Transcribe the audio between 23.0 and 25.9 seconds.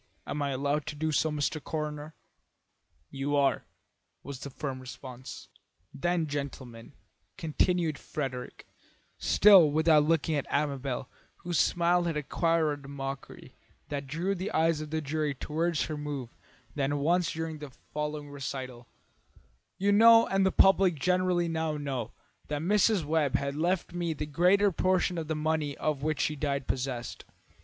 Webb has left me the greater portion of the money